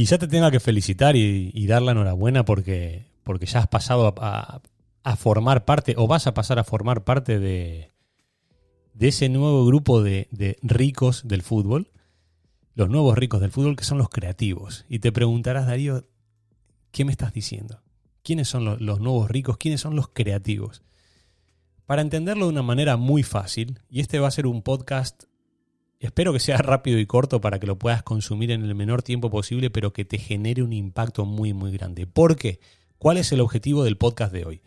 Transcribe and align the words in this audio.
quizá 0.00 0.16
te 0.16 0.28
tenga 0.28 0.50
que 0.50 0.60
felicitar 0.60 1.14
y, 1.14 1.66
dar 1.66 1.82
la 1.82 1.92
enhorabuena 1.92 2.46
porque, 2.46 3.04
porque 3.22 3.44
ya 3.44 3.58
has 3.58 3.66
pasado 3.66 4.14
a, 4.16 4.62
formar 5.18 5.66
parte 5.66 5.94
o 5.98 6.06
vas 6.06 6.26
a 6.26 6.32
pasar 6.32 6.58
a 6.58 6.64
formar 6.64 7.04
parte 7.04 7.38
de, 7.38 7.90
de 8.94 9.08
ese 9.08 9.28
nuevo 9.28 9.66
grupo 9.66 10.02
de, 10.02 10.56
ricos 10.62 11.28
del 11.28 11.42
fútbol, 11.42 11.90
los 12.74 12.88
nuevos 12.88 13.18
ricos 13.18 13.42
del 13.42 13.50
fútbol 13.50 13.76
que 13.76 13.84
son 13.84 13.98
los 13.98 14.08
creativos. 14.08 14.86
Y 14.88 15.00
te 15.00 15.12
preguntarás, 15.12 15.66
Darío, 15.66 16.06
¿qué 16.92 17.04
me 17.04 17.12
estás 17.12 17.34
diciendo? 17.34 17.82
¿Quiénes 18.22 18.48
son 18.48 18.64
los, 18.64 18.80
los 18.80 19.00
nuevos 19.00 19.30
ricos? 19.30 19.58
¿Quiénes 19.58 19.82
son 19.82 19.96
los 19.96 20.08
creativos? 20.08 20.82
Para 21.84 22.00
entenderlo 22.00 22.46
de 22.46 22.52
una 22.52 22.62
manera 22.62 22.96
muy 22.96 23.22
fácil, 23.22 23.80
y 23.90 24.00
este 24.00 24.18
va 24.18 24.28
a 24.28 24.30
ser 24.30 24.46
un 24.46 24.62
podcast 24.62 25.24
Espero 26.00 26.32
que 26.32 26.40
sea 26.40 26.56
rápido 26.56 26.98
y 26.98 27.04
corto 27.04 27.42
para 27.42 27.60
que 27.60 27.66
lo 27.66 27.78
puedas 27.78 28.02
consumir 28.02 28.50
en 28.50 28.64
el 28.64 28.74
menor 28.74 29.02
tiempo 29.02 29.30
posible, 29.30 29.68
pero 29.68 29.92
que 29.92 30.06
te 30.06 30.16
genere 30.16 30.62
un 30.62 30.72
impacto 30.72 31.26
muy, 31.26 31.52
muy 31.52 31.70
grande. 31.72 32.06
¿Por 32.06 32.36
qué? 32.36 32.58
¿Cuál 32.96 33.18
es 33.18 33.32
el 33.32 33.40
objetivo 33.40 33.84
del 33.84 33.98
podcast 33.98 34.32
de 34.32 34.46
hoy? 34.46 34.62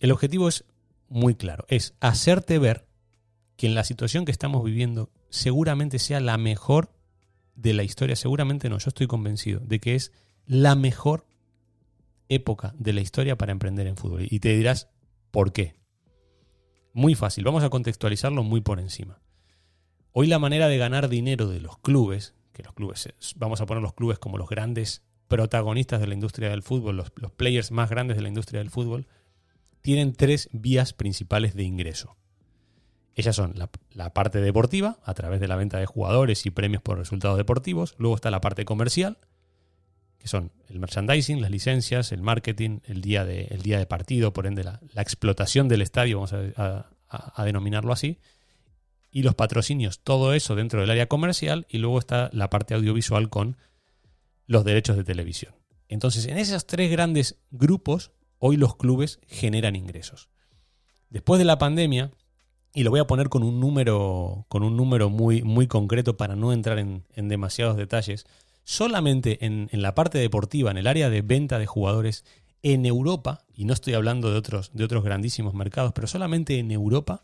El 0.00 0.10
objetivo 0.10 0.48
es 0.48 0.64
muy 1.08 1.34
claro, 1.34 1.66
es 1.68 1.94
hacerte 2.00 2.58
ver 2.58 2.86
que 3.56 3.66
en 3.66 3.74
la 3.74 3.84
situación 3.84 4.24
que 4.24 4.32
estamos 4.32 4.64
viviendo 4.64 5.10
seguramente 5.28 5.98
sea 5.98 6.20
la 6.20 6.38
mejor 6.38 6.90
de 7.54 7.74
la 7.74 7.82
historia, 7.82 8.16
seguramente 8.16 8.70
no, 8.70 8.78
yo 8.78 8.88
estoy 8.88 9.06
convencido 9.06 9.60
de 9.60 9.78
que 9.78 9.94
es 9.94 10.10
la 10.46 10.74
mejor 10.74 11.26
época 12.30 12.74
de 12.78 12.94
la 12.94 13.02
historia 13.02 13.36
para 13.36 13.52
emprender 13.52 13.86
en 13.86 13.98
fútbol. 13.98 14.26
Y 14.30 14.40
te 14.40 14.56
dirás, 14.56 14.88
¿por 15.30 15.52
qué? 15.52 15.74
Muy 16.94 17.14
fácil, 17.14 17.44
vamos 17.44 17.62
a 17.62 17.68
contextualizarlo 17.68 18.42
muy 18.42 18.62
por 18.62 18.80
encima. 18.80 19.20
Hoy 20.14 20.26
la 20.26 20.38
manera 20.38 20.68
de 20.68 20.76
ganar 20.76 21.08
dinero 21.08 21.48
de 21.48 21.60
los 21.60 21.78
clubes, 21.78 22.34
que 22.52 22.62
los 22.62 22.74
clubes, 22.74 23.08
vamos 23.36 23.62
a 23.62 23.66
poner 23.66 23.82
los 23.82 23.94
clubes 23.94 24.18
como 24.18 24.36
los 24.36 24.48
grandes 24.48 25.02
protagonistas 25.26 26.00
de 26.00 26.06
la 26.06 26.12
industria 26.12 26.50
del 26.50 26.62
fútbol, 26.62 26.96
los, 26.96 27.10
players 27.32 27.70
más 27.70 27.88
grandes 27.88 28.18
de 28.18 28.22
la 28.22 28.28
industria 28.28 28.60
del 28.60 28.68
fútbol, 28.68 29.06
tienen 29.80 30.12
tres 30.12 30.50
vías 30.52 30.92
principales 30.92 31.54
de 31.54 31.62
ingreso. 31.62 32.16
Ellas 33.14 33.34
son 33.34 33.54
la, 33.56 33.70
la, 33.92 34.12
parte 34.12 34.42
deportiva, 34.42 34.98
a 35.02 35.14
través 35.14 35.40
de 35.40 35.48
la 35.48 35.56
venta 35.56 35.78
de 35.78 35.86
jugadores 35.86 36.44
y 36.44 36.50
premios 36.50 36.82
por 36.82 36.98
resultados 36.98 37.38
deportivos. 37.38 37.94
Luego 37.96 38.14
está 38.14 38.30
la 38.30 38.42
parte 38.42 38.66
comercial, 38.66 39.16
que 40.18 40.28
son 40.28 40.52
el 40.68 40.78
merchandising, 40.78 41.40
las 41.40 41.50
licencias, 41.50 42.12
el 42.12 42.20
marketing, 42.20 42.80
el 42.84 43.00
día 43.00 43.24
de, 43.24 43.44
el 43.46 43.62
día 43.62 43.78
de 43.78 43.86
partido, 43.86 44.34
por 44.34 44.46
ende 44.46 44.62
la, 44.62 44.80
explotación 44.96 45.68
del 45.68 45.80
estadio, 45.80 46.18
vamos 46.18 46.34
a 46.34 47.44
denominarlo 47.44 47.94
así 47.94 48.18
y 49.12 49.22
los 49.22 49.34
patrocinios, 49.34 50.00
todo 50.00 50.32
eso 50.32 50.56
dentro 50.56 50.80
del 50.80 50.90
área 50.90 51.06
comercial 51.06 51.66
y 51.68 51.78
luego 51.78 51.98
está 51.98 52.30
la 52.32 52.50
parte 52.50 52.74
audiovisual 52.74 53.28
con 53.28 53.58
los 54.46 54.64
derechos 54.64 54.96
de 54.96 55.04
televisión. 55.04 55.54
Entonces, 55.88 56.26
en 56.26 56.38
esos 56.38 56.66
tres 56.66 56.90
grandes 56.90 57.36
grupos, 57.50 58.10
hoy 58.38 58.56
los 58.56 58.74
clubes 58.76 59.20
generan 59.28 59.76
ingresos. 59.76 60.30
Después 61.10 61.38
de 61.38 61.44
la 61.44 61.58
pandemia, 61.58 62.10
y 62.74 62.84
lo 62.84 62.90
voy 62.90 63.00
a 63.00 63.06
poner 63.06 63.28
con 63.28 63.42
un 63.42 63.60
número, 63.60 64.46
con 64.48 64.62
un 64.62 64.78
número 64.78 65.10
muy, 65.10 65.42
muy 65.42 65.66
concreto 65.66 66.16
para 66.16 66.34
no 66.34 66.54
entrar 66.54 66.78
en, 66.78 67.04
demasiados 67.14 67.76
detalles, 67.76 68.24
solamente 68.64 69.44
en, 69.44 69.68
en, 69.72 69.82
la 69.82 69.94
parte 69.94 70.16
deportiva, 70.16 70.70
en 70.70 70.78
el 70.78 70.86
área 70.86 71.10
de 71.10 71.20
venta 71.20 71.58
de 71.58 71.66
jugadores 71.66 72.24
en 72.62 72.86
Europa, 72.86 73.44
y 73.54 73.66
no 73.66 73.74
estoy 73.74 73.92
hablando 73.92 74.30
de 74.30 74.38
otros, 74.38 74.70
de 74.72 74.84
otros 74.84 75.04
grandísimos 75.04 75.52
mercados, 75.52 75.92
pero 75.92 76.06
solamente 76.06 76.58
en 76.58 76.70
Europa, 76.70 77.22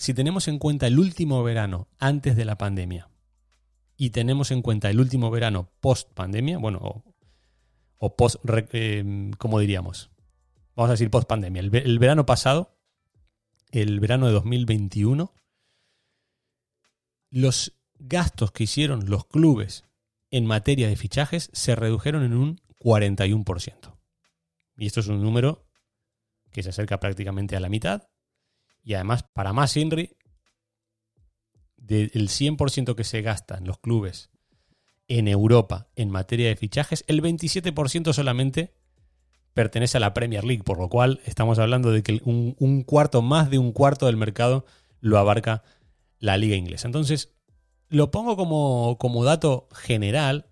si 0.00 0.14
tenemos 0.14 0.48
en 0.48 0.58
cuenta 0.58 0.86
el 0.86 0.98
último 0.98 1.42
verano 1.42 1.86
antes 1.98 2.34
de 2.34 2.46
la 2.46 2.56
pandemia 2.56 3.10
y 3.98 4.10
tenemos 4.10 4.50
en 4.50 4.62
cuenta 4.62 4.88
el 4.88 4.98
último 4.98 5.30
verano 5.30 5.74
post 5.80 6.10
pandemia, 6.14 6.56
bueno, 6.56 7.04
o, 7.98 8.16
post, 8.16 8.36
eh, 8.72 9.30
¿cómo 9.36 9.58
diríamos? 9.58 10.10
Vamos 10.74 10.88
a 10.88 10.92
decir 10.94 11.10
post 11.10 11.28
pandemia. 11.28 11.60
El, 11.60 11.76
el 11.76 11.98
verano 11.98 12.24
pasado, 12.24 12.78
el 13.72 14.00
verano 14.00 14.26
de 14.26 14.32
2021, 14.32 15.34
los 17.28 17.78
gastos 17.98 18.52
que 18.52 18.64
hicieron 18.64 19.10
los 19.10 19.26
clubes 19.26 19.84
en 20.30 20.46
materia 20.46 20.88
de 20.88 20.96
fichajes 20.96 21.50
se 21.52 21.76
redujeron 21.76 22.22
en 22.22 22.32
un 22.32 22.58
41%. 22.78 23.98
Y 24.78 24.86
esto 24.86 25.00
es 25.00 25.08
un 25.08 25.22
número 25.22 25.66
que 26.52 26.62
se 26.62 26.70
acerca 26.70 26.98
prácticamente 27.00 27.54
a 27.54 27.60
la 27.60 27.68
mitad 27.68 28.08
y 28.82 28.94
además, 28.94 29.24
para 29.32 29.52
más 29.52 29.76
Inri, 29.76 30.16
del 31.76 32.28
100% 32.28 32.94
que 32.94 33.04
se 33.04 33.22
gasta 33.22 33.56
en 33.56 33.66
los 33.66 33.78
clubes 33.78 34.30
en 35.08 35.26
Europa 35.26 35.88
en 35.96 36.10
materia 36.10 36.48
de 36.48 36.56
fichajes, 36.56 37.04
el 37.08 37.20
27% 37.20 38.12
solamente 38.12 38.74
pertenece 39.54 39.96
a 39.96 40.00
la 40.00 40.14
Premier 40.14 40.44
League, 40.44 40.62
por 40.62 40.78
lo 40.78 40.88
cual 40.88 41.20
estamos 41.24 41.58
hablando 41.58 41.90
de 41.90 42.02
que 42.02 42.20
un, 42.24 42.84
cuarto, 42.84 43.20
más 43.20 43.50
de 43.50 43.58
un 43.58 43.72
cuarto 43.72 44.06
del 44.06 44.16
mercado 44.16 44.64
lo 45.00 45.18
abarca 45.18 45.64
la 46.20 46.36
liga 46.36 46.54
inglesa. 46.54 46.86
Entonces, 46.86 47.34
lo 47.88 48.12
pongo 48.12 48.36
como, 48.36 48.98
como 48.98 49.24
dato 49.24 49.68
general 49.72 50.46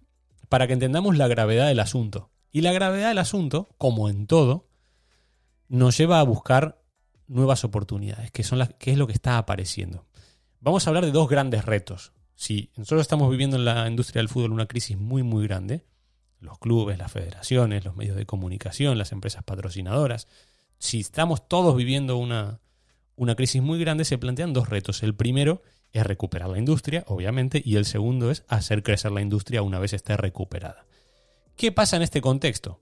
para 0.49 0.67
que 0.67 0.73
entendamos 0.73 1.17
la 1.17 1.29
gravedad 1.29 1.69
del 1.69 1.81
asunto. 1.81 2.31
Y 2.51 2.63
la 2.63 2.73
gravedad 2.73 3.09
del 3.09 3.19
asunto, 3.19 3.69
como 3.79 4.09
en 4.09 4.27
todo, 4.27 4.69
nos 5.69 5.97
lleva 5.97 6.19
a 6.19 6.25
buscar 6.25 6.83
nuevas 7.29 7.65
oportunidades, 7.65 8.31
que, 8.31 8.43
son 8.43 8.59
las, 8.59 8.75
que 8.75 8.91
es 8.91 8.99
lo 8.99 9.07
que 9.07 9.13
está 9.13 9.39
apareciendo. 9.39 10.07
Vamos 10.61 10.87
a 10.87 10.91
hablar 10.91 11.05
de 11.05 11.13
dos 11.13 11.29
grandes 11.29 11.65
retos. 11.65 12.13
Si 12.35 12.71
nosotros 12.77 13.03
estamos 13.03 13.31
viviendo 13.31 13.57
en 13.57 13.65
la 13.65 13.89
industria 13.89 14.21
del 14.21 14.29
fútbol 14.29 14.53
una 14.53 14.67
crisis 14.67 14.97
muy, 14.97 15.23
muy 15.23 15.47
grande, 15.47 15.85
los 16.41 16.59
clubes, 16.59 16.99
las 16.99 17.13
federaciones, 17.13 17.85
los 17.85 17.97
medios 17.97 18.17
de 18.17 18.27
comunicación, 18.27 18.99
las 18.99 19.13
empresas 19.13 19.45
patrocinadoras, 19.45 20.29
si 20.79 21.01
estamos 21.01 21.49
todos 21.49 21.77
viviendo 21.77 22.17
una, 22.17 22.61
una 23.17 23.35
crisis 23.35 23.63
muy 23.63 23.79
grande, 23.79 24.05
se 24.05 24.19
plantean 24.19 24.53
dos 24.53 24.69
retos. 24.69 25.03
El 25.03 25.15
primero 25.15 25.63
es 25.93 26.07
recuperar 26.07 26.49
la 26.49 26.59
industria, 26.59 27.05
obviamente, 27.09 27.61
y 27.65 27.77
el 27.77 27.85
segundo 27.85 28.31
es 28.31 28.45
hacer 28.49 28.83
crecer 28.83 29.11
la 29.13 29.21
industria 29.21 29.63
una 29.63 29.79
vez 29.79 29.93
esté 29.93 30.17
recuperada. 30.17 30.87
¿Qué 31.57 31.73
pasa 31.73 31.97
en 31.97 32.03
este 32.03 32.21
contexto? 32.21 32.81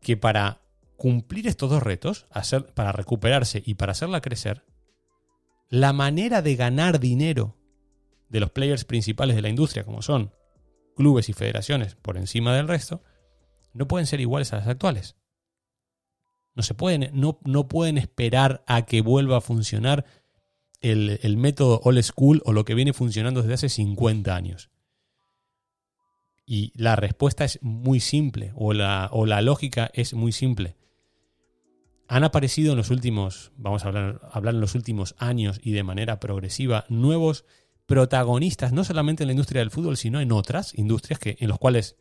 Que 0.00 0.16
para 0.16 0.62
cumplir 1.00 1.46
estos 1.46 1.70
dos 1.70 1.82
retos, 1.82 2.26
para 2.74 2.92
recuperarse 2.92 3.62
y 3.64 3.72
para 3.72 3.92
hacerla 3.92 4.20
crecer, 4.20 4.66
la 5.70 5.94
manera 5.94 6.42
de 6.42 6.56
ganar 6.56 7.00
dinero 7.00 7.56
de 8.28 8.38
los 8.38 8.50
players 8.50 8.84
principales 8.84 9.34
de 9.34 9.40
la 9.40 9.48
industria, 9.48 9.84
como 9.84 10.02
son 10.02 10.34
clubes 10.94 11.30
y 11.30 11.32
federaciones 11.32 11.94
por 11.94 12.18
encima 12.18 12.54
del 12.54 12.68
resto, 12.68 13.02
no 13.72 13.88
pueden 13.88 14.06
ser 14.06 14.20
iguales 14.20 14.52
a 14.52 14.56
las 14.56 14.66
actuales. 14.66 15.16
No, 16.54 16.62
se 16.62 16.74
pueden, 16.74 17.08
no, 17.14 17.40
no 17.46 17.66
pueden 17.66 17.96
esperar 17.96 18.62
a 18.66 18.84
que 18.84 19.00
vuelva 19.00 19.38
a 19.38 19.40
funcionar 19.40 20.04
el, 20.82 21.18
el, 21.22 21.38
método 21.38 21.80
old 21.82 22.02
school 22.02 22.42
o 22.44 22.52
lo 22.52 22.66
que 22.66 22.74
viene 22.74 22.92
funcionando 22.92 23.40
desde 23.40 23.54
hace 23.54 23.68
50 23.70 24.36
años. 24.36 24.68
Y 26.44 26.72
la 26.74 26.94
respuesta 26.94 27.46
es 27.46 27.58
muy 27.62 28.00
simple, 28.00 28.52
o 28.54 28.74
la, 28.74 29.08
o 29.12 29.24
la 29.24 29.40
lógica 29.40 29.90
es 29.94 30.12
muy 30.12 30.32
simple 30.32 30.76
han 32.10 32.24
aparecido 32.24 32.72
en 32.72 32.76
los 32.76 32.90
últimos, 32.90 33.52
vamos 33.56 33.84
a 33.84 33.88
hablar, 33.88 34.20
hablar, 34.32 34.56
en 34.56 34.60
los 34.60 34.74
últimos 34.74 35.14
años 35.18 35.60
y 35.62 35.70
de 35.70 35.84
manera 35.84 36.18
progresiva, 36.18 36.84
nuevos 36.88 37.44
protagonistas, 37.86 38.72
no 38.72 38.82
solamente 38.82 39.22
en 39.22 39.28
la 39.28 39.32
industria 39.32 39.60
del 39.60 39.70
fútbol, 39.70 39.96
sino 39.96 40.20
en 40.20 40.32
otras 40.32 40.76
industrias 40.76 41.20
que, 41.20 41.36
en 41.38 41.48
las 41.48 41.58
cuales 41.58 41.96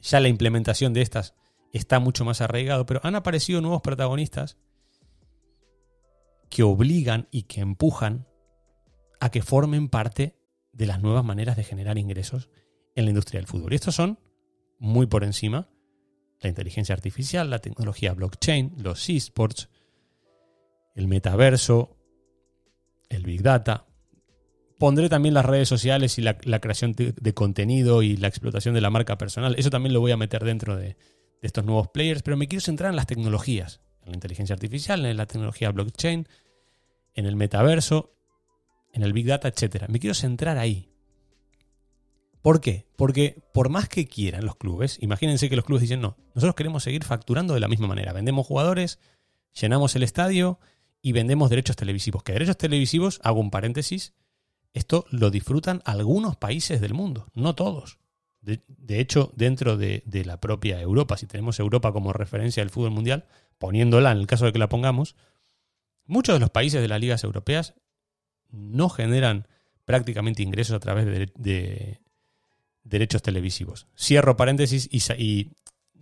ya 0.00 0.18
la 0.18 0.26
implementación 0.26 0.92
de 0.92 1.02
estas 1.02 1.34
está 1.72 2.00
mucho 2.00 2.24
más 2.24 2.40
arraigado, 2.40 2.84
pero 2.84 2.98
han 3.04 3.14
aparecido 3.14 3.60
nuevos 3.60 3.80
protagonistas 3.80 4.58
que 6.50 6.64
obligan 6.64 7.28
y 7.30 7.44
que 7.44 7.60
empujan 7.60 8.26
a 9.20 9.30
que 9.30 9.40
formen 9.40 9.88
parte 9.88 10.36
de 10.72 10.86
las 10.86 11.00
nuevas 11.00 11.24
maneras 11.24 11.56
de 11.56 11.62
generar 11.62 11.96
ingresos 11.96 12.50
en 12.96 13.04
la 13.04 13.10
industria 13.10 13.38
del 13.38 13.46
fútbol. 13.46 13.72
Y 13.72 13.76
estos 13.76 13.94
son, 13.94 14.18
muy 14.80 15.06
por 15.06 15.22
encima, 15.22 15.68
la 16.40 16.48
inteligencia 16.48 16.94
artificial, 16.94 17.50
la 17.50 17.60
tecnología 17.60 18.12
blockchain, 18.12 18.74
los 18.78 19.08
esports, 19.08 19.68
el 20.94 21.08
metaverso, 21.08 21.96
el 23.08 23.24
big 23.24 23.42
data. 23.42 23.86
Pondré 24.78 25.08
también 25.08 25.34
las 25.34 25.46
redes 25.46 25.68
sociales 25.68 26.18
y 26.18 26.22
la, 26.22 26.36
creación 26.36 26.92
de, 26.92 27.34
contenido 27.34 28.02
y 28.02 28.16
la 28.16 28.28
explotación 28.28 28.74
de 28.74 28.82
la 28.82 28.90
marca 28.90 29.16
personal. 29.16 29.54
Eso 29.58 29.70
también 29.70 29.94
lo 29.94 30.00
voy 30.00 30.12
a 30.12 30.16
meter 30.16 30.44
dentro 30.44 30.76
de, 30.76 30.96
estos 31.42 31.64
nuevos 31.64 31.88
players, 31.88 32.22
pero 32.22 32.36
me 32.36 32.48
quiero 32.48 32.60
centrar 32.60 32.90
en 32.90 32.96
las 32.96 33.06
tecnologías, 33.06 33.80
en 34.02 34.10
la 34.10 34.16
inteligencia 34.16 34.54
artificial, 34.54 35.04
en 35.04 35.16
la 35.16 35.26
tecnología 35.26 35.70
blockchain, 35.70 36.26
en 37.14 37.26
el 37.26 37.36
metaverso, 37.36 38.14
en 38.92 39.02
el 39.02 39.12
big 39.12 39.26
data, 39.26 39.48
etc. 39.48 39.84
Me 39.88 40.00
quiero 40.00 40.14
centrar 40.14 40.58
ahí, 40.58 40.90
¿Por 42.46 42.60
qué? 42.60 42.86
Porque 42.94 43.42
por 43.52 43.70
más 43.70 43.88
que 43.88 44.06
quieran 44.06 44.44
los 44.44 44.54
clubes, 44.54 44.98
imagínense 45.02 45.50
que 45.50 45.56
los 45.56 45.64
clubes 45.64 45.82
dicen, 45.82 46.00
no, 46.00 46.16
nosotros 46.32 46.54
queremos 46.54 46.84
seguir 46.84 47.02
facturando 47.02 47.54
de 47.54 47.58
la 47.58 47.66
misma 47.66 47.88
manera. 47.88 48.12
Vendemos 48.12 48.46
jugadores, 48.46 49.00
llenamos 49.60 49.96
el 49.96 50.04
estadio 50.04 50.60
y 51.02 51.10
vendemos 51.10 51.50
derechos 51.50 51.74
televisivos. 51.74 52.22
Que 52.22 52.34
derechos 52.34 52.56
televisivos, 52.56 53.18
hago 53.24 53.40
un 53.40 53.50
paréntesis, 53.50 54.14
esto 54.74 55.06
lo 55.10 55.30
disfrutan 55.30 55.82
algunos 55.84 56.36
países 56.36 56.80
del 56.80 56.94
mundo, 56.94 57.26
no 57.34 57.56
todos. 57.56 57.98
De, 58.42 59.00
hecho, 59.00 59.32
dentro 59.34 59.76
de, 59.76 60.04
de, 60.06 60.24
la 60.24 60.38
propia 60.38 60.80
Europa, 60.80 61.16
si 61.16 61.26
tenemos 61.26 61.58
Europa 61.58 61.90
como 61.90 62.12
referencia 62.12 62.62
del 62.62 62.70
fútbol 62.70 62.92
mundial, 62.92 63.26
poniéndola 63.58 64.12
en 64.12 64.18
el 64.18 64.28
caso 64.28 64.44
de 64.44 64.52
que 64.52 64.60
la 64.60 64.68
pongamos, 64.68 65.16
muchos 66.04 66.36
de 66.36 66.38
los 66.38 66.50
países 66.50 66.80
de 66.80 66.86
las 66.86 67.00
ligas 67.00 67.24
europeas 67.24 67.74
no 68.52 68.88
generan 68.88 69.48
prácticamente 69.84 70.44
ingresos 70.44 70.76
a 70.76 70.80
través 70.80 71.06
de, 71.34 72.05
derechos 72.88 73.22
televisivos. 73.22 73.86
Cierro 73.98 74.36
paréntesis 74.36 74.88
y, 75.18 75.50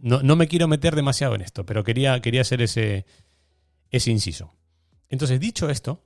no, 0.00 0.36
me 0.36 0.48
quiero 0.48 0.68
meter 0.68 0.94
demasiado 0.94 1.34
en 1.34 1.40
esto, 1.40 1.64
pero 1.64 1.82
quería, 1.84 2.20
quería 2.20 2.42
hacer 2.42 2.62
ese, 2.62 3.06
ese 3.90 4.10
inciso. 4.10 4.54
Entonces, 5.08 5.40
dicho 5.40 5.70
esto, 5.70 6.04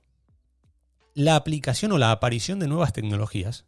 la 1.13 1.35
aplicación 1.35 1.91
o 1.91 1.97
la 1.97 2.11
aparición 2.11 2.59
de 2.59 2.67
nuevas 2.67 2.93
tecnologías 2.93 3.65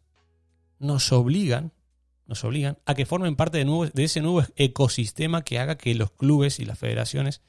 nos 0.78 1.12
obligan, 1.12 1.72
nos 2.26 2.44
obligan 2.44 2.78
a 2.86 2.94
que 2.94 3.06
formen 3.06 3.36
parte 3.36 3.62
de, 3.62 3.90
de 3.92 4.04
ese 4.04 4.20
nuevo 4.20 4.42
ecosistema 4.56 5.42
que 5.42 5.58
haga 5.58 5.76
que 5.76 5.94
los 5.94 6.10
clubes 6.12 6.60
y 6.60 6.64
las 6.64 6.78
federaciones 6.78 7.42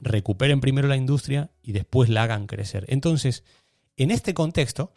recuperen 0.00 0.60
primero 0.60 0.88
la 0.88 0.96
industria 0.96 1.50
y 1.62 1.72
después 1.72 2.08
la 2.08 2.24
hagan 2.24 2.46
crecer. 2.46 2.84
Entonces, 2.88 3.44
en 3.96 4.10
este 4.10 4.34
contexto, 4.34 4.92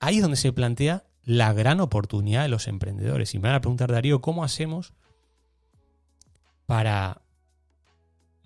ahí 0.00 0.16
es 0.16 0.22
donde 0.22 0.36
se 0.36 0.52
plantea 0.52 1.04
la 1.24 1.52
gran 1.52 1.80
oportunidad 1.80 2.42
de 2.42 2.48
los 2.48 2.68
emprendedores. 2.68 3.34
Y 3.34 3.38
me 3.38 3.48
van 3.48 3.56
a 3.56 3.60
preguntar, 3.60 3.90
Darío, 3.90 4.20
¿cómo 4.20 4.44
hacemos 4.44 4.92
para 6.66 7.22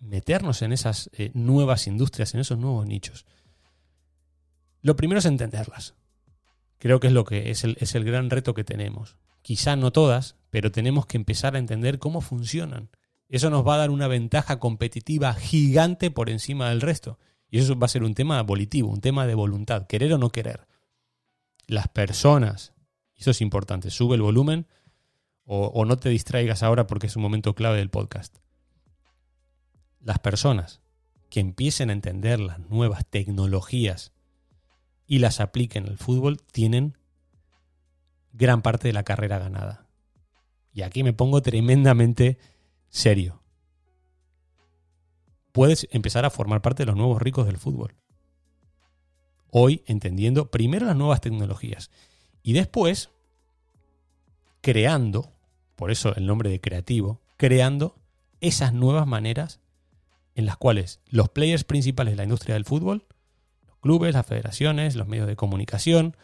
meternos 0.00 0.62
en 0.62 0.72
esas 0.72 1.10
eh, 1.12 1.30
nuevas 1.34 1.86
industrias, 1.86 2.34
en 2.34 2.40
esos 2.40 2.58
nuevos 2.58 2.86
nichos? 2.86 3.26
Lo 4.80 4.96
primero 4.96 5.18
es 5.18 5.26
entenderlas. 5.26 5.94
Creo 6.78 7.00
que 7.00 7.08
es 7.08 7.12
lo 7.12 7.24
que 7.24 7.50
es 7.50 7.64
el, 7.64 7.76
es 7.80 7.94
el 7.94 8.04
gran 8.04 8.30
reto 8.30 8.54
que 8.54 8.64
tenemos. 8.64 9.16
Quizá 9.42 9.74
no 9.74 9.90
todas, 9.90 10.36
pero 10.50 10.70
tenemos 10.70 11.06
que 11.06 11.16
empezar 11.16 11.56
a 11.56 11.58
entender 11.58 11.98
cómo 11.98 12.20
funcionan. 12.20 12.90
Eso 13.28 13.50
nos 13.50 13.66
va 13.66 13.74
a 13.74 13.78
dar 13.78 13.90
una 13.90 14.06
ventaja 14.06 14.58
competitiva 14.58 15.34
gigante 15.34 16.10
por 16.10 16.30
encima 16.30 16.68
del 16.68 16.80
resto. 16.80 17.18
Y 17.50 17.58
eso 17.58 17.76
va 17.78 17.86
a 17.86 17.88
ser 17.88 18.04
un 18.04 18.14
tema 18.14 18.40
volitivo, 18.42 18.90
un 18.90 19.00
tema 19.00 19.26
de 19.26 19.34
voluntad, 19.34 19.86
querer 19.86 20.12
o 20.12 20.18
no 20.18 20.30
querer. 20.30 20.67
Las 21.68 21.86
personas, 21.86 22.74
eso 23.14 23.30
es 23.30 23.40
importante, 23.40 23.90
sube 23.90 24.16
el 24.16 24.22
volumen 24.22 24.66
o, 25.44 25.66
o 25.66 25.84
no 25.84 25.96
te 25.96 26.08
distraigas 26.08 26.64
ahora 26.64 26.88
porque 26.88 27.06
es 27.06 27.14
un 27.14 27.22
momento 27.22 27.54
clave 27.54 27.78
del 27.78 27.90
podcast. 27.90 28.38
Las 30.00 30.18
personas 30.18 30.80
que 31.30 31.38
empiecen 31.38 31.90
a 31.90 31.92
entender 31.92 32.40
las 32.40 32.58
nuevas 32.58 33.06
tecnologías 33.06 34.12
y 35.06 35.20
las 35.20 35.38
apliquen 35.38 35.86
al 35.86 35.98
fútbol 35.98 36.38
tienen 36.50 36.98
gran 38.32 38.62
parte 38.62 38.88
de 38.88 38.94
la 38.94 39.04
carrera 39.04 39.38
ganada. 39.38 39.86
Y 40.72 40.82
aquí 40.82 41.04
me 41.04 41.12
pongo 41.12 41.40
tremendamente 41.40 42.38
serio 42.88 43.38
puedes 45.58 45.88
empezar 45.90 46.24
a 46.24 46.30
formar 46.30 46.62
parte 46.62 46.82
de 46.82 46.86
los 46.86 46.96
nuevos 46.96 47.20
ricos 47.20 47.44
del 47.46 47.58
fútbol. 47.58 47.96
Hoy 49.50 49.82
entendiendo 49.86 50.50
primero 50.50 50.86
las 50.86 50.96
nuevas 50.96 51.20
tecnologías 51.20 51.90
y 52.42 52.52
después 52.52 53.10
creando, 54.60 55.32
por 55.76 55.90
eso 55.90 56.14
el 56.16 56.26
nombre 56.26 56.50
de 56.50 56.60
creativo, 56.60 57.20
creando 57.36 57.96
esas 58.40 58.72
nuevas 58.72 59.06
maneras 59.06 59.60
en 60.34 60.46
las 60.46 60.56
cuales 60.56 61.00
los 61.08 61.28
players 61.28 61.64
principales 61.64 62.12
de 62.12 62.16
la 62.18 62.24
industria 62.24 62.54
del 62.54 62.64
fútbol, 62.64 63.06
los 63.66 63.76
clubes, 63.78 64.14
las 64.14 64.26
federaciones, 64.26 64.94
los 64.94 65.08
medios 65.08 65.26
de 65.26 65.36
comunicación, 65.36 66.16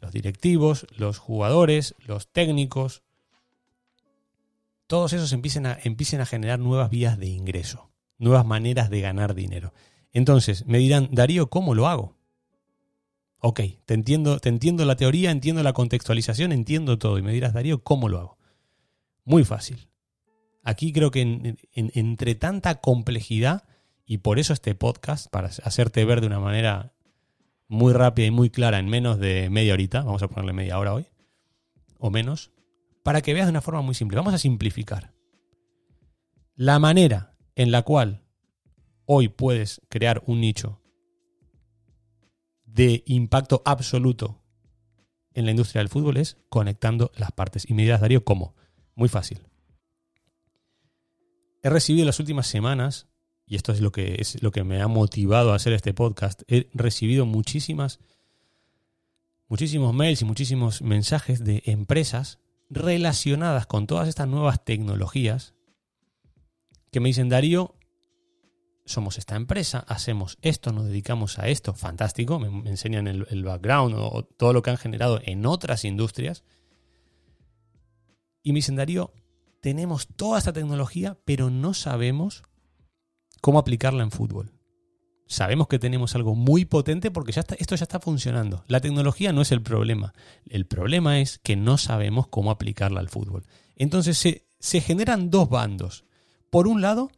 los 0.00 0.12
directivos, 0.12 0.86
los 0.96 1.18
jugadores, 1.18 1.94
los 2.00 2.28
técnicos, 2.28 3.02
todos 4.86 5.12
esos 5.12 5.32
empiecen 5.32 5.66
a, 5.66 5.78
empiecen 5.84 6.20
a 6.20 6.26
generar 6.26 6.58
nuevas 6.58 6.90
vías 6.90 7.18
de 7.18 7.28
ingreso 7.28 7.92
nuevas 8.22 8.46
maneras 8.46 8.88
de 8.88 9.00
ganar 9.00 9.34
dinero. 9.34 9.74
Entonces, 10.12 10.64
me 10.66 10.78
dirán, 10.78 11.08
Darío, 11.10 11.48
¿cómo 11.48 11.74
lo 11.74 11.88
hago? 11.88 12.14
Ok, 13.44 13.60
te 13.86 13.94
entiendo, 13.94 14.38
te 14.38 14.48
entiendo 14.48 14.84
la 14.84 14.94
teoría, 14.94 15.32
entiendo 15.32 15.64
la 15.64 15.72
contextualización, 15.72 16.52
entiendo 16.52 16.96
todo. 16.98 17.18
Y 17.18 17.22
me 17.22 17.32
dirás, 17.32 17.52
Darío, 17.52 17.82
¿cómo 17.82 18.08
lo 18.08 18.20
hago? 18.20 18.38
Muy 19.24 19.44
fácil. 19.44 19.88
Aquí 20.62 20.92
creo 20.92 21.10
que 21.10 21.56
entre 21.72 22.36
tanta 22.36 22.76
complejidad, 22.76 23.64
y 24.06 24.18
por 24.18 24.38
eso 24.38 24.52
este 24.52 24.76
podcast, 24.76 25.28
para 25.28 25.48
hacerte 25.48 26.04
ver 26.04 26.20
de 26.20 26.28
una 26.28 26.38
manera 26.38 26.94
muy 27.66 27.92
rápida 27.92 28.26
y 28.26 28.30
muy 28.30 28.48
clara 28.48 28.78
en 28.78 28.86
menos 28.86 29.18
de 29.18 29.50
media 29.50 29.72
horita, 29.72 30.02
vamos 30.02 30.22
a 30.22 30.28
ponerle 30.28 30.52
media 30.52 30.78
hora 30.78 30.94
hoy, 30.94 31.06
o 31.98 32.10
menos, 32.10 32.52
para 33.02 33.22
que 33.22 33.34
veas 33.34 33.46
de 33.46 33.50
una 33.50 33.60
forma 33.60 33.82
muy 33.82 33.96
simple. 33.96 34.18
Vamos 34.18 34.34
a 34.34 34.38
simplificar. 34.38 35.14
La 36.54 36.78
manera 36.78 37.34
en 37.56 37.72
la 37.72 37.82
cual 37.82 38.22
hoy 39.04 39.28
puedes 39.28 39.80
crear 39.88 40.22
un 40.26 40.40
nicho 40.40 40.81
de 42.72 43.02
impacto 43.06 43.62
absoluto 43.64 44.42
en 45.34 45.44
la 45.44 45.50
industria 45.50 45.80
del 45.80 45.88
fútbol 45.88 46.16
es 46.16 46.36
conectando 46.48 47.10
las 47.16 47.32
partes. 47.32 47.68
Y 47.68 47.74
me 47.74 47.82
dirás, 47.82 48.00
Darío, 48.00 48.24
¿cómo? 48.24 48.54
Muy 48.94 49.08
fácil. 49.08 49.40
He 51.62 51.70
recibido 51.70 52.02
en 52.02 52.06
las 52.06 52.20
últimas 52.20 52.46
semanas, 52.46 53.08
y 53.46 53.56
esto 53.56 53.72
es 53.72 53.80
lo 53.80 53.92
que, 53.92 54.16
es 54.18 54.42
lo 54.42 54.50
que 54.50 54.64
me 54.64 54.80
ha 54.80 54.88
motivado 54.88 55.52
a 55.52 55.56
hacer 55.56 55.72
este 55.72 55.94
podcast, 55.94 56.42
he 56.48 56.68
recibido 56.74 57.24
muchísimas, 57.24 58.00
muchísimos 59.48 59.94
mails 59.94 60.22
y 60.22 60.24
muchísimos 60.24 60.82
mensajes 60.82 61.44
de 61.44 61.62
empresas 61.66 62.40
relacionadas 62.68 63.66
con 63.66 63.86
todas 63.86 64.08
estas 64.08 64.28
nuevas 64.28 64.64
tecnologías 64.64 65.54
que 66.90 67.00
me 67.00 67.10
dicen, 67.10 67.28
Darío, 67.28 67.74
somos 68.84 69.18
esta 69.18 69.36
empresa, 69.36 69.84
hacemos 69.88 70.38
esto, 70.42 70.72
nos 70.72 70.86
dedicamos 70.86 71.38
a 71.38 71.48
esto, 71.48 71.74
fantástico, 71.74 72.38
me, 72.38 72.68
enseñan 72.68 73.06
el, 73.06 73.44
background 73.44 73.94
o 73.96 74.24
todo 74.24 74.52
lo 74.52 74.62
que 74.62 74.70
han 74.70 74.76
generado 74.76 75.20
en 75.24 75.46
otras 75.46 75.84
industrias. 75.84 76.44
Y 78.42 78.52
me 78.52 78.58
dicen, 78.58 78.76
Darío, 78.76 79.12
tenemos 79.60 80.08
toda 80.08 80.38
esta 80.38 80.52
tecnología, 80.52 81.18
pero 81.24 81.48
no 81.48 81.74
sabemos 81.74 82.42
cómo 83.40 83.58
aplicarla 83.58 84.02
en 84.02 84.10
fútbol. 84.10 84.52
Sabemos 85.28 85.68
que 85.68 85.78
tenemos 85.78 86.14
algo 86.14 86.34
muy 86.34 86.64
potente 86.64 87.10
porque 87.10 87.32
ya 87.32 87.40
está, 87.40 87.54
esto 87.54 87.76
ya 87.76 87.84
está 87.84 88.00
funcionando. 88.00 88.64
La 88.66 88.80
tecnología 88.80 89.32
no 89.32 89.40
es 89.40 89.52
el 89.52 89.62
problema. 89.62 90.12
El 90.46 90.66
problema 90.66 91.20
es 91.20 91.38
que 91.38 91.56
no 91.56 91.78
sabemos 91.78 92.26
cómo 92.26 92.50
aplicarla 92.50 93.00
al 93.00 93.08
fútbol. 93.08 93.46
Entonces 93.76 94.18
se, 94.18 94.46
se 94.58 94.80
generan 94.80 95.30
dos 95.30 95.48
bandos 95.48 96.04
por 96.52 96.68
un 96.68 96.82
lado, 96.82 97.10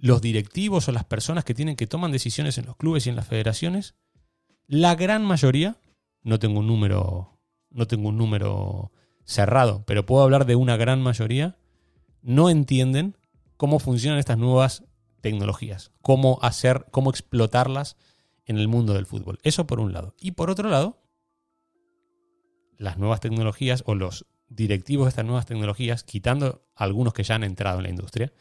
los 0.00 0.22
directivos 0.22 0.88
o 0.88 0.92
las 0.92 1.04
personas 1.04 1.44
que 1.44 1.54
tienen 1.54 1.76
que 1.76 1.86
toman 1.86 2.10
decisiones 2.10 2.58
en 2.58 2.66
los 2.66 2.76
clubes 2.76 3.06
y 3.06 3.10
en 3.10 3.16
las 3.16 3.26
federaciones, 3.26 3.94
la 4.66 4.94
gran 4.94 5.24
mayoría, 5.24 5.76
no 6.22 6.38
tengo 6.38 6.60
un 6.60 6.66
número, 6.66 7.38
no 7.70 7.86
tengo 7.86 8.08
un 8.08 8.16
número 8.16 8.92
cerrado, 9.24 9.84
pero 9.86 10.06
puedo 10.06 10.22
hablar 10.22 10.46
de 10.46 10.56
una 10.56 10.76
gran 10.76 11.02
mayoría, 11.02 11.58
no 12.22 12.50
entienden 12.50 13.16
cómo 13.56 13.78
funcionan 13.78 14.18
estas 14.18 14.38
nuevas 14.38 14.84
tecnologías, 15.20 15.92
cómo 16.00 16.38
hacer, 16.42 16.86
cómo 16.90 17.10
explotarlas 17.10 17.96
en 18.46 18.58
el 18.58 18.68
mundo 18.68 18.94
del 18.94 19.06
fútbol. 19.06 19.38
Eso 19.42 19.66
por 19.66 19.80
un 19.80 19.92
lado. 19.92 20.14
Y 20.18 20.32
por 20.32 20.50
otro 20.50 20.70
lado, 20.70 21.02
las 22.78 22.96
nuevas 22.96 23.20
tecnologías 23.20 23.82
o 23.86 23.94
los 23.94 24.26
directivos 24.48 25.04
de 25.04 25.10
estas 25.10 25.26
nuevas 25.26 25.46
tecnologías, 25.46 26.04
quitando 26.04 26.66
algunos 26.74 27.12
que 27.12 27.22
ya 27.22 27.34
han 27.34 27.44
entrado 27.44 27.78
en 27.78 27.84
la 27.84 27.90
industria, 27.90 28.32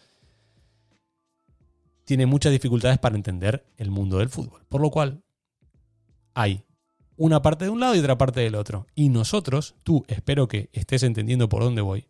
tienen 2.09 2.27
muchas 2.27 2.51
dificultades 2.51 2.97
para 2.97 3.15
entender 3.15 3.63
el 3.77 3.91
mundo 3.91 4.17
del 4.17 4.29
fútbol. 4.29 4.65
Por 4.67 4.81
lo 4.81 4.89
cual, 4.89 5.21
hay 6.33 6.63
una 7.17 7.43
parte 7.43 7.65
de 7.65 7.69
un 7.69 7.79
lado 7.79 7.93
y 7.93 7.99
otra 7.99 8.17
parte 8.17 8.39
del 8.39 8.55
otro. 8.55 8.87
Y 8.95 9.09
nosotros, 9.09 9.75
tú, 9.83 10.03
espero 10.07 10.47
que 10.47 10.71
estés 10.73 11.03
entendiendo 11.03 11.49
por 11.49 11.61
dónde 11.61 11.81
voy, 11.81 12.07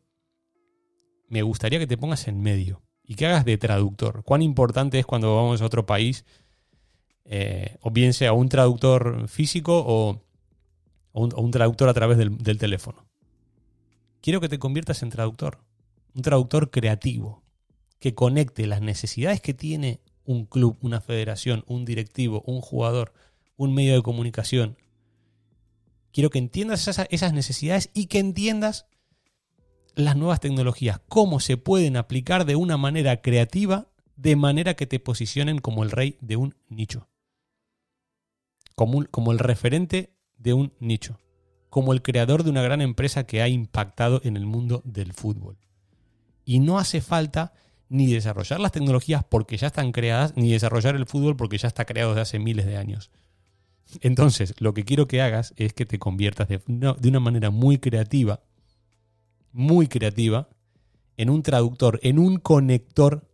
me 1.27 1.41
gustaría 1.41 1.79
que 1.79 1.85
te 1.85 1.97
pongas 1.97 2.29
en 2.29 2.41
medio 2.41 2.81
y 3.03 3.15
que 3.15 3.25
hagas 3.25 3.43
de 3.43 3.57
traductor. 3.57 4.23
Cuán 4.23 4.41
importante 4.41 4.99
es 4.99 5.05
cuando 5.05 5.35
vamos 5.35 5.61
a 5.61 5.65
otro 5.65 5.85
país, 5.85 6.23
eh, 7.25 7.75
o 7.81 7.91
bien 7.91 8.13
sea 8.13 8.31
un 8.31 8.47
traductor 8.47 9.27
físico 9.27 9.83
o, 9.85 10.23
un, 11.11 11.51
traductor 11.51 11.89
a 11.89 11.93
través 11.93 12.17
del 12.17 12.57
teléfono 12.57 13.09
quiero 14.21 14.39
que 14.41 14.49
te 14.49 14.59
conviertas 14.59 15.03
en 15.03 15.09
traductor. 15.09 15.59
Un 16.15 16.21
traductor 16.21 16.71
creativo, 16.71 17.43
que 17.99 18.15
conecte 18.15 18.65
las 18.65 18.81
necesidades 18.81 19.41
que 19.41 19.53
tiene 19.53 20.01
un 20.23 20.45
club, 20.45 20.77
una 20.81 21.01
federación, 21.01 21.63
un 21.67 21.85
directivo, 21.85 22.43
un 22.45 22.61
jugador, 22.61 23.13
un 23.57 23.73
medio 23.73 23.95
de 23.95 24.01
comunicación. 24.01 24.77
Quiero 26.11 26.29
que 26.29 26.39
entiendas 26.39 26.87
esas, 26.87 27.33
necesidades 27.33 27.89
y 27.93 28.05
que 28.07 28.19
entiendas 28.19 28.87
las 29.95 30.15
nuevas 30.15 30.39
tecnologías, 30.39 31.01
cómo 31.07 31.39
se 31.39 31.57
pueden 31.57 31.97
aplicar 31.97 32.45
de 32.45 32.55
una 32.55 32.77
manera 32.77 33.21
creativa, 33.21 33.87
de 34.15 34.35
manera 34.35 34.75
que 34.75 34.87
te 34.87 34.99
posicionen 34.99 35.59
como 35.59 35.83
el 35.83 35.91
rey 35.91 36.17
de 36.21 36.35
un 36.37 36.55
nicho, 36.69 37.09
como, 38.75 39.31
el 39.31 39.39
referente 39.39 40.13
de 40.37 40.53
un 40.53 40.73
nicho. 40.79 41.19
como 41.69 41.93
el 41.93 42.01
creador 42.01 42.43
de 42.43 42.49
una 42.49 42.63
gran 42.63 42.81
empresa 42.81 43.25
que 43.25 43.41
ha 43.43 43.47
impactado 43.47 44.21
en 44.23 44.37
el 44.37 44.45
mundo 44.45 44.81
del 44.85 45.13
fútbol. 45.13 45.57
Y 46.43 46.59
no 46.59 46.79
hace 46.79 46.99
falta 46.99 47.53
ni 47.89 48.11
desarrollar 48.13 48.59
las 48.59 48.71
tecnologías 48.71 49.23
porque 49.23 49.57
ya 49.57 49.67
están 49.67 49.91
creadas, 49.91 50.37
ni 50.37 50.51
desarrollar 50.51 50.95
el 50.95 51.07
fútbol 51.07 51.35
porque 51.35 51.57
ya 51.57 51.67
está 51.67 51.85
creado 51.85 52.11
desde 52.11 52.21
hace 52.21 52.39
miles 52.39 52.65
de 52.65 52.77
años. 52.77 53.11
Entonces, 54.01 54.53
lo 54.59 54.73
que 54.73 54.85
quiero 54.85 55.07
que 55.07 55.21
hagas 55.21 55.53
es 55.57 55.73
que 55.73 55.85
te 55.85 55.97
conviertas 55.97 56.47
de 56.47 56.61
una, 56.67 57.19
manera 57.19 57.49
muy 57.49 57.79
creativa, 57.79 58.41
muy 59.51 59.87
creativa, 59.87 60.47
en 61.17 61.31
un 61.31 61.41
traductor, 61.41 61.99
en 62.03 62.19
un 62.19 62.37
conector 62.37 63.27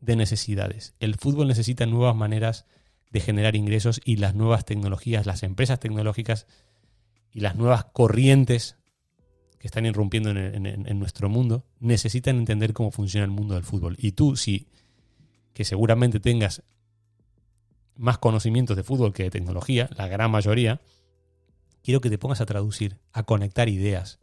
de 0.00 0.16
necesidades. 0.16 0.94
El 0.98 1.14
fútbol 1.14 1.46
necesita 1.46 1.86
nuevas 1.86 2.16
maneras 2.16 2.66
de 3.10 3.20
generar 3.20 3.54
ingresos 3.54 4.00
y 4.04 4.16
las 4.16 4.34
nuevas 4.34 4.64
tecnologías, 4.64 5.24
las 5.24 5.44
empresas 5.44 5.78
tecnológicas 5.78 6.46
y 7.32 7.40
las 7.40 7.54
nuevas 7.54 7.84
corrientes 7.84 8.76
que 9.58 9.66
están 9.68 9.86
irrumpiendo 9.86 10.30
en, 10.30 10.98
nuestro 10.98 11.28
mundo 11.28 11.64
necesitan 11.80 12.36
entender 12.36 12.72
cómo 12.72 12.90
funciona 12.90 13.24
el 13.24 13.30
mundo 13.30 13.54
del 13.54 13.64
fútbol. 13.64 13.96
Y 13.98 14.12
tú, 14.12 14.36
si 14.36 14.68
que 15.54 15.64
seguramente 15.64 16.20
tengas 16.20 16.62
más 17.96 18.18
conocimientos 18.18 18.76
de 18.76 18.82
fútbol 18.82 19.12
que 19.14 19.24
de 19.24 19.30
tecnología, 19.30 19.88
la 19.96 20.06
gran 20.08 20.30
mayoría, 20.30 20.80
quiero 21.82 22.00
que 22.00 22.10
te 22.10 22.18
pongas 22.18 22.40
a 22.42 22.46
traducir, 22.46 22.98
a 23.12 23.22
conectar 23.22 23.68
ideas. 23.68 24.18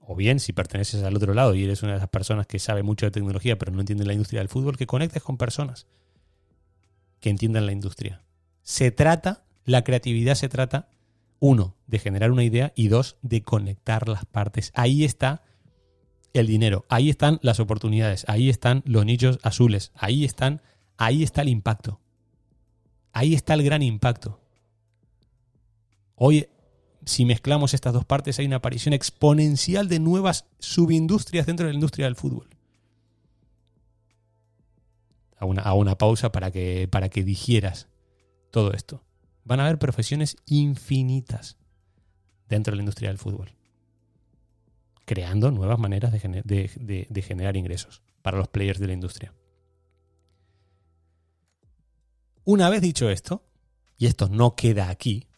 O 0.00 0.14
bien, 0.14 0.40
si 0.40 0.52
perteneces 0.52 1.02
al 1.02 1.16
otro 1.16 1.32
lado 1.32 1.54
y 1.54 1.64
eres 1.64 1.82
una 1.82 1.92
de 1.92 1.98
esas 1.98 2.10
personas 2.10 2.46
que 2.46 2.58
sabe 2.58 2.82
mucho 2.82 3.06
de 3.06 3.12
tecnología 3.12 3.56
pero 3.56 3.72
no 3.72 3.80
entiende 3.80 4.04
la 4.04 4.12
industria 4.12 4.40
del 4.40 4.48
fútbol, 4.48 4.76
que 4.76 4.86
conectes 4.86 5.22
con 5.22 5.38
personas 5.38 5.86
que 7.20 7.30
entiendan 7.30 7.64
la 7.64 7.72
industria. 7.72 8.20
Se 8.62 8.90
trata, 8.90 9.44
la 9.64 9.84
creatividad 9.84 10.34
se 10.34 10.48
trata 10.48 10.88
uno, 11.42 11.74
de 11.88 11.98
generar 11.98 12.30
una 12.30 12.44
idea 12.44 12.72
y 12.76 12.86
dos, 12.86 13.16
de 13.20 13.42
conectar 13.42 14.06
las 14.06 14.24
partes. 14.24 14.70
Ahí 14.76 15.02
está 15.02 15.42
el 16.34 16.46
dinero, 16.46 16.84
ahí 16.88 17.10
están 17.10 17.40
las 17.42 17.58
oportunidades, 17.58 18.24
ahí 18.28 18.48
están 18.48 18.84
los 18.86 19.04
nichos 19.04 19.40
azules, 19.42 19.90
ahí 19.96 20.24
están, 20.24 20.62
ahí 20.98 21.24
está 21.24 21.42
el 21.42 21.48
impacto. 21.48 21.98
Ahí 23.12 23.34
está 23.34 23.54
el 23.54 23.64
gran 23.64 23.82
impacto. 23.82 24.40
Hoy, 26.14 26.46
si 27.04 27.24
mezclamos 27.24 27.74
estas 27.74 27.92
dos 27.92 28.04
partes, 28.04 28.38
hay 28.38 28.46
una 28.46 28.56
aparición 28.56 28.94
exponencial 28.94 29.88
de 29.88 29.98
nuevas 29.98 30.46
subindustrias 30.60 31.46
dentro 31.46 31.66
de 31.66 31.72
la 31.72 31.76
industria 31.76 32.06
del 32.06 32.14
fútbol. 32.14 32.50
A 35.38 35.74
una 35.74 35.98
pausa 35.98 36.30
para 36.30 36.52
que, 36.52 36.86
para 36.88 37.08
que 37.08 37.24
digieras 37.24 37.88
todo 38.52 38.72
esto 38.74 39.02
van 39.44 39.60
a 39.60 39.64
haber 39.64 39.78
profesiones 39.78 40.36
infinitas 40.46 41.56
dentro 42.48 42.72
de 42.72 42.76
la 42.76 42.82
industria 42.82 43.08
del 43.08 43.18
fútbol, 43.18 43.52
creando 45.04 45.50
nuevas 45.50 45.78
maneras 45.78 46.12
de, 46.12 47.22
generar 47.26 47.56
ingresos 47.56 48.02
para 48.20 48.38
los 48.38 48.48
players 48.48 48.78
de 48.78 48.86
la 48.86 48.92
industria. 48.92 49.34
Una 52.44 52.68
vez 52.68 52.82
dicho 52.82 53.08
esto, 53.08 53.44
y 53.96 54.06
esto 54.06 54.28
no 54.28 54.54
queda 54.56 54.90
aquí, 54.90 55.28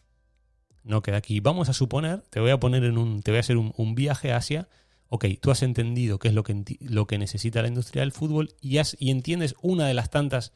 no 0.83 1.01
queda 1.01 1.17
aquí, 1.17 1.39
vamos 1.39 1.69
a 1.69 1.73
suponer, 1.73 2.21
te 2.29 2.39
voy 2.39 2.51
a 2.51 2.59
poner 2.59 2.83
en 2.83 2.97
un, 2.97 3.21
te 3.21 3.31
voy 3.31 3.37
a 3.37 3.41
hacer 3.41 3.57
un, 3.57 3.95
viaje 3.95 4.33
hacia, 4.33 4.67
ok, 5.07 5.25
tú 5.39 5.51
has 5.51 5.61
entendido 5.63 6.19
qué 6.19 6.29
es 6.29 6.33
lo 6.33 6.43
que, 6.43 6.63
lo 6.79 7.07
que 7.07 7.17
necesita 7.17 7.61
la 7.61 7.67
industria 7.67 8.01
del 8.01 8.11
fútbol 8.11 8.55
y, 8.59 8.79
has, 8.79 8.97
y 8.99 9.11
entiendes 9.11 9.55
una 9.61 9.87
de 9.87 9.93
las 9.93 10.09
tantas 10.09 10.51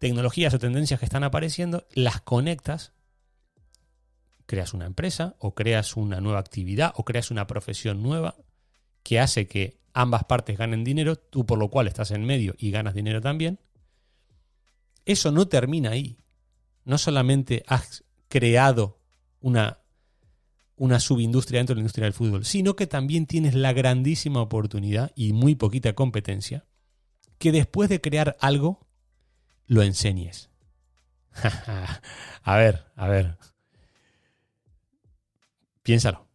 tecnologías 0.00 0.54
o 0.54 0.58
tendencias 0.58 0.98
que 0.98 1.04
están 1.04 1.24
apareciendo, 1.24 1.86
las 1.92 2.22
conectas, 2.22 2.94
creas 4.46 4.72
una 4.72 4.86
empresa 4.86 5.36
o 5.38 5.54
creas 5.54 5.94
una 5.94 6.22
nueva 6.22 6.40
actividad 6.40 6.92
o 6.96 7.04
creas 7.04 7.30
una 7.30 7.46
profesión 7.46 8.02
nueva 8.02 8.34
que 9.02 9.20
hace 9.20 9.46
que 9.46 9.78
ambas 9.92 10.24
partes 10.24 10.56
ganen 10.56 10.84
dinero, 10.84 11.16
tú 11.16 11.44
por 11.44 11.58
lo 11.58 11.68
cual 11.68 11.86
estás 11.86 12.12
en 12.12 12.24
medio 12.24 12.54
y 12.58 12.70
ganas 12.70 12.94
dinero 12.94 13.20
también. 13.20 13.60
Eso 15.04 15.32
no 15.32 15.48
termina 15.48 15.90
ahí. 15.90 16.18
No 16.84 16.96
solamente 16.96 17.62
has 17.66 18.04
creado 18.28 19.00
una, 19.40 19.80
una 20.76 20.98
subindustria 20.98 21.58
dentro 21.58 21.74
de 21.74 21.80
la 21.80 21.82
industria 21.82 22.04
del 22.04 22.14
fútbol, 22.14 22.46
sino 22.46 22.74
que 22.74 22.86
también 22.86 23.26
tienes 23.26 23.54
la 23.54 23.74
grandísima 23.74 24.40
oportunidad 24.40 25.12
y 25.14 25.34
muy 25.34 25.56
poquita 25.56 25.92
competencia 25.92 26.64
que 27.36 27.52
después 27.52 27.90
de 27.90 28.00
crear 28.00 28.38
algo 28.40 28.89
lo 29.70 29.82
enseñes. 29.84 30.50
a 32.42 32.56
ver, 32.56 32.86
a 32.96 33.06
ver. 33.06 33.38
Piénsalo. 35.84 36.26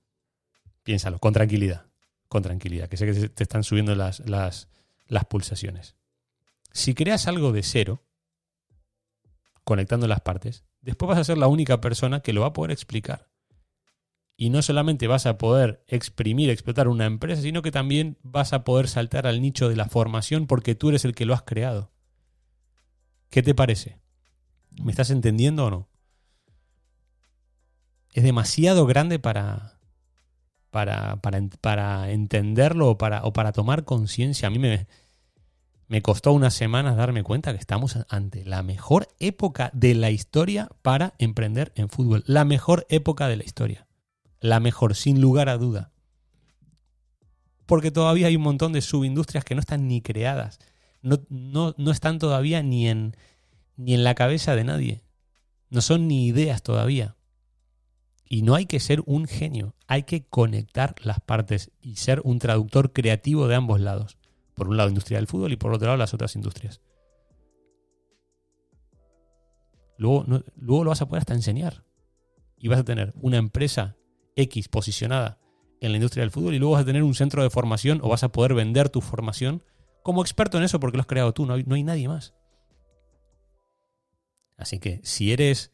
Piénsalo, 0.84 1.20
con 1.20 1.34
tranquilidad. 1.34 1.86
Con 2.30 2.44
tranquilidad, 2.44 2.88
que 2.88 2.96
sé 2.96 3.06
que 3.06 3.28
te 3.28 3.44
están 3.44 3.66
subiendo 3.66 3.94
las, 3.94 4.22
las, 4.22 4.70
las 5.08 5.26
pulsaciones. 5.26 5.98
Si 6.72 6.96
creas 6.96 7.28
algo 7.28 7.52
de 7.52 7.64
cero, 7.64 8.06
conectando 9.66 10.08
las 10.08 10.22
partes, 10.22 10.64
después 10.80 11.10
vas 11.10 11.20
a 11.20 11.26
ser 11.26 11.38
la 11.38 11.48
única 11.48 11.82
persona 11.82 12.22
que 12.22 12.32
lo 12.32 12.42
va 12.42 12.48
a 12.48 12.54
poder 12.54 12.72
explicar. 12.72 13.28
Y 14.38 14.50
no 14.50 14.62
solamente 14.62 15.08
vas 15.08 15.26
a 15.26 15.38
poder 15.38 15.84
exprimir, 15.90 16.50
explotar 16.50 16.88
una 16.88 17.06
empresa, 17.06 17.42
sino 17.42 17.62
que 17.62 17.72
también 17.72 18.18
vas 18.24 18.54
a 18.54 18.64
poder 18.64 18.88
saltar 18.88 19.28
al 19.28 19.42
nicho 19.42 19.68
de 19.68 19.76
la 19.76 19.90
formación 19.90 20.48
porque 20.48 20.74
tú 20.74 20.88
eres 20.88 21.04
el 21.04 21.16
que 21.16 21.26
lo 21.26 21.34
has 21.34 21.44
creado. 21.44 21.95
¿Qué 23.36 23.44
te 23.44 23.54
parece? 23.54 24.00
¿Me 24.82 24.92
estás 24.92 25.10
entendiendo 25.10 25.66
o 25.66 25.70
no? 25.70 25.90
Es 28.14 28.24
demasiado 28.24 28.86
grande 28.86 29.20
para, 29.20 29.78
para, 30.70 31.18
para, 31.18 32.12
entenderlo 32.12 32.92
o 32.92 32.98
para, 32.98 33.26
o 33.26 33.34
para 33.34 33.52
tomar 33.52 33.84
conciencia. 33.84 34.48
A 34.48 34.52
mí 34.52 34.58
me, 34.58 34.88
me 35.90 36.02
costó 36.02 36.32
unas 36.32 36.54
semanas 36.54 36.96
darme 36.96 37.24
cuenta 37.24 37.52
que 37.52 37.60
estamos 37.60 37.98
ante 38.08 38.46
la 38.46 38.64
mejor 38.64 39.10
época 39.20 39.70
de 39.74 39.96
la 39.96 40.12
historia 40.12 40.70
para 40.82 41.14
emprender 41.18 41.74
en 41.76 41.90
fútbol. 41.90 42.24
La 42.28 42.46
mejor 42.46 42.86
época 42.88 43.28
de 43.28 43.36
la 43.36 43.44
historia. 43.44 43.86
La 44.40 44.62
mejor, 44.62 44.96
sin 44.96 45.20
lugar 45.20 45.50
a 45.50 45.58
duda. 45.58 45.92
Porque 47.66 47.92
todavía 47.92 48.28
hay 48.28 48.38
un 48.38 48.44
montón 48.44 48.72
de 48.72 48.80
subindustrias 48.80 49.44
que 49.44 49.56
no 49.56 49.60
están 49.60 49.90
ni 49.90 50.00
creadas 50.02 50.58
no, 51.06 51.92
están 51.92 52.20
todavía 52.20 52.64
ni 52.64 52.88
en, 52.88 53.16
ni 53.78 53.94
en 53.94 54.04
la 54.04 54.16
cabeza 54.16 54.56
de 54.56 54.64
nadie. 54.64 55.04
No 55.70 55.82
son 55.82 56.08
ni 56.08 56.26
ideas 56.26 56.64
todavía. 56.64 57.16
Y 58.28 58.42
no 58.42 58.56
hay 58.56 58.66
que 58.66 58.80
ser 58.80 59.04
un 59.06 59.28
genio, 59.28 59.76
hay 59.88 60.04
que 60.04 60.26
conectar 60.26 60.96
las 61.04 61.20
partes 61.20 61.72
y 61.80 61.98
ser 61.98 62.22
un 62.24 62.40
traductor 62.40 62.92
creativo 62.92 63.48
de 63.48 63.56
ambos 63.56 63.80
lados. 63.80 64.18
Por 64.56 64.68
un 64.68 64.78
lado, 64.78 64.90
industria 64.90 65.20
del 65.20 65.28
fútbol 65.28 65.54
y 65.54 65.58
por 65.58 65.72
otro 65.74 65.88
lado, 65.88 65.98
las 65.98 66.14
otras 66.14 66.36
industrias. 66.36 66.82
Luego, 69.98 70.26
luego 70.56 70.84
lo 70.84 70.90
vas 70.90 71.02
a 71.02 71.08
poder 71.08 71.22
hasta 71.22 71.36
enseñar. 71.36 71.84
Y 72.58 72.68
vas 72.68 72.80
a 72.80 72.84
tener 72.84 73.14
una 73.22 73.38
empresa 73.38 73.96
X 74.36 74.70
posicionada 74.70 75.40
en 75.82 75.92
la 75.92 75.98
industria 75.98 76.24
del 76.24 76.32
fútbol 76.32 76.56
y 76.56 76.60
luego 76.60 76.74
vas 76.74 76.82
a 76.82 76.86
tener 76.86 77.04
un 77.04 77.14
centro 77.14 77.44
de 77.44 77.50
formación 77.50 78.00
o 78.02 78.10
vas 78.10 78.24
a 78.24 78.32
poder 78.32 78.56
vender 78.56 78.90
tu 78.90 79.02
formación 79.02 79.62
como 80.06 80.22
experto 80.22 80.60
en 80.60 80.64
eso 80.64 80.80
porque 80.80 80.98
lo 80.98 81.02
has 81.02 81.08
creado 81.08 81.34
tú, 81.34 81.48
no 81.48 81.56
hay, 81.56 81.84
nadie 81.84 82.08
más. 82.08 82.36
Así 84.56 84.78
que 84.78 85.02
si 85.04 85.34
eres 85.34 85.72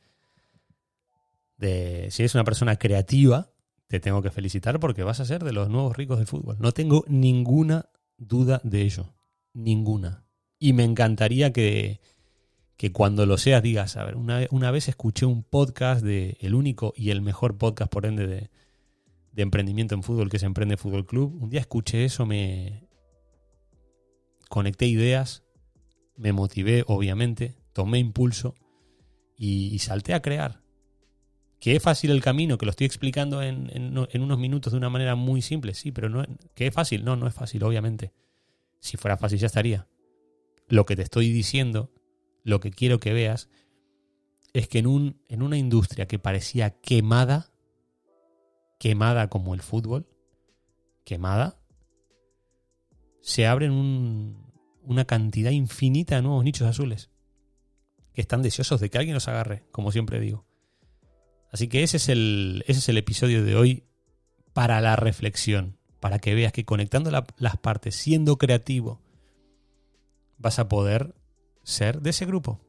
de, 1.57 2.07
si 2.11 2.21
eres 2.21 2.33
una 2.33 2.45
persona 2.45 2.77
creativa, 2.77 3.51
te 3.87 3.99
tengo 3.99 4.21
que 4.21 4.31
felicitar 4.31 4.79
porque 4.79 5.03
vas 5.03 5.19
a 5.19 5.25
ser 5.25 5.43
de 5.43 5.51
los 5.51 5.67
nuevos 5.67 5.97
ricos 5.97 6.17
del 6.17 6.27
fútbol. 6.27 6.55
No 6.61 6.71
tengo 6.71 7.03
ninguna 7.09 7.89
duda 8.17 8.61
de 8.63 8.83
ello. 8.83 9.13
Ninguna. 9.51 10.23
Y 10.57 10.71
me 10.71 10.85
encantaría 10.85 11.51
que, 11.51 11.99
que 12.77 12.93
cuando 12.93 13.25
lo 13.25 13.37
seas 13.37 13.61
digas, 13.61 13.97
a 13.97 14.05
ver, 14.05 14.15
una, 14.15 14.47
una, 14.49 14.71
vez 14.71 14.87
escuché 14.87 15.25
un 15.25 15.43
podcast 15.43 16.05
de 16.05 16.37
el 16.39 16.55
único 16.55 16.93
y 16.95 17.09
el 17.09 17.21
mejor 17.21 17.57
podcast 17.57 17.91
por 17.91 18.05
ende 18.05 18.27
de, 18.27 18.49
de 19.33 19.41
emprendimiento 19.41 19.93
en 19.93 20.03
fútbol 20.03 20.29
que 20.29 20.37
es 20.37 20.43
Emprende 20.43 20.77
Fútbol 20.77 21.05
Club. 21.05 21.37
Un 21.43 21.49
día 21.49 21.59
escuché 21.59 22.05
eso, 22.05 22.25
me, 22.25 22.87
conecté 24.51 24.85
ideas, 24.85 25.43
me 26.17 26.33
motivé, 26.33 26.83
obviamente, 26.85 27.55
tomé 27.71 27.99
impulso 27.99 28.53
y, 29.37 29.79
salté 29.79 30.13
a 30.13 30.21
crear. 30.21 30.61
Que 31.61 31.77
es 31.77 31.81
fácil 31.81 32.11
el 32.11 32.21
camino, 32.21 32.57
que 32.57 32.65
lo 32.65 32.71
estoy 32.71 32.85
explicando 32.85 33.41
en, 33.41 33.97
unos 33.97 34.37
minutos 34.37 34.73
de 34.73 34.77
una 34.77 34.89
manera 34.89 35.15
muy 35.15 35.41
simple, 35.41 35.73
sí, 35.73 35.93
pero 35.93 36.09
no, 36.09 36.25
que 36.53 36.67
es 36.67 36.73
fácil, 36.73 37.05
no, 37.05 37.15
no 37.15 37.27
es 37.27 37.33
fácil, 37.33 37.63
obviamente. 37.63 38.11
Si 38.81 38.97
fuera 38.97 39.15
fácil 39.15 39.39
ya 39.39 39.47
estaría. 39.47 39.87
Lo 40.67 40.85
que 40.85 40.97
te 40.97 41.03
estoy 41.03 41.31
diciendo, 41.31 41.93
lo 42.43 42.59
que 42.59 42.71
quiero 42.71 42.99
que 42.99 43.13
veas, 43.13 43.49
es 44.51 44.67
que 44.67 44.79
en, 44.79 44.87
un, 44.87 45.21
en 45.29 45.43
una 45.43 45.57
industria 45.57 46.09
que 46.09 46.19
parecía 46.19 46.71
quemada, 46.81 47.53
quemada 48.79 49.29
como 49.29 49.53
el 49.53 49.61
fútbol, 49.61 50.09
quemada, 51.05 51.57
se 53.21 53.47
abren 53.47 53.71
una 54.83 55.05
cantidad 55.05 55.51
infinita 55.51 56.15
de 56.15 56.21
nuevos 56.21 56.43
nichos 56.43 56.67
azules 56.67 57.09
que 58.13 58.21
están 58.21 58.41
deseosos 58.41 58.81
de 58.81 58.89
que 58.89 58.97
alguien 58.97 59.13
los 59.13 59.27
agarre, 59.27 59.63
como 59.71 59.91
siempre 59.91 60.19
digo. 60.19 60.45
Así 61.51 61.67
que 61.67 61.83
ese 61.83 61.97
es 61.97 62.09
el, 62.09 62.63
ese 62.67 62.79
es 62.79 62.89
el 62.89 62.97
episodio 62.97 63.43
de 63.43 63.55
hoy 63.55 63.83
para 64.53 64.81
la 64.81 64.95
reflexión, 64.95 65.77
para 65.99 66.19
que 66.19 66.35
veas 66.35 66.51
que 66.51 66.65
conectando 66.65 67.11
las 67.11 67.57
partes, 67.57 67.95
siendo 67.95 68.37
creativo, 68.37 69.01
vas 70.37 70.59
a 70.59 70.67
poder 70.67 71.15
ser 71.63 72.01
de 72.01 72.09
ese 72.09 72.25
grupo, 72.25 72.61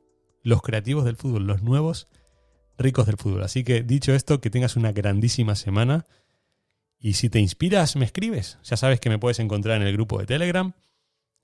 los 0.42 0.62
creativos 0.62 1.04
del 1.04 1.16
fútbol, 1.16 1.46
los 1.46 1.62
nuevos 1.62 2.08
ricos 2.78 3.06
del 3.06 3.16
fútbol. 3.16 3.42
Así 3.42 3.64
que 3.64 3.82
dicho 3.82 4.14
esto, 4.14 4.40
que 4.40 4.50
tengas 4.50 4.76
una 4.76 4.92
grandísima 4.92 5.54
semana 5.54 6.06
y 6.98 7.14
si 7.14 7.30
te 7.30 7.40
inspiras, 7.40 7.96
me 7.96 8.04
escribes. 8.04 8.58
Ya 8.62 8.76
sabes 8.76 9.00
que 9.00 9.10
me 9.10 9.18
puedes 9.18 9.38
encontrar 9.40 9.80
en 9.80 9.86
el 9.86 9.92
grupo 9.92 10.18
de 10.18 10.26
Telegram. 10.26 10.74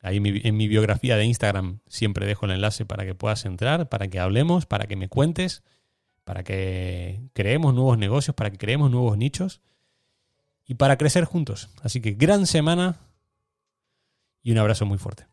Ahí 0.01 0.19
en 0.19 0.57
mi, 0.57 0.69
biografía 0.69 1.17
de 1.17 1.25
Instagram 1.25 1.81
siempre 1.89 2.27
dejo 2.27 2.47
el 2.47 2.53
enlace 2.53 2.85
para 2.85 3.05
que 3.05 3.15
puedas 3.15 3.45
entrar, 3.45 3.89
para 3.89 4.09
que 4.09 4.21
hablemos, 4.21 4.65
para 4.65 4.87
que 4.87 4.97
me 4.97 5.09
cuentes, 5.09 5.65
para 6.25 6.45
que 6.45 7.21
creemos 7.33 7.75
nuevos 7.75 7.99
negocios, 7.99 8.37
para 8.37 8.51
que 8.51 8.59
creemos 8.59 8.91
nuevos 8.91 9.19
nichos 9.19 9.61
y 10.67 10.75
para 10.75 10.99
crecer 10.99 11.25
juntos. 11.25 11.71
Así 11.83 12.01
que 12.01 12.13
gran 12.13 12.47
semana 12.47 13.01
y 14.43 14.53
un 14.53 14.59
abrazo 14.59 14.87
muy 14.87 14.99
fuerte. 14.99 15.27